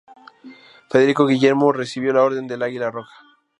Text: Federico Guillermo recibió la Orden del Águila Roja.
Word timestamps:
Federico 0.89 1.27
Guillermo 1.27 1.71
recibió 1.71 2.11
la 2.11 2.23
Orden 2.23 2.47
del 2.47 2.63
Águila 2.63 2.89
Roja. 2.89 3.13